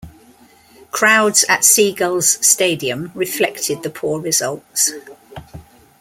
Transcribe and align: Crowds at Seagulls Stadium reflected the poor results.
Crowds 0.89 1.43
at 1.43 1.63
Seagulls 1.63 2.43
Stadium 2.43 3.11
reflected 3.13 3.83
the 3.83 3.91
poor 3.91 4.19
results. 4.19 4.91